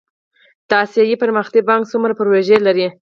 [0.69, 2.87] د اسیا پرمختیایی بانک څومره پروژې لري؟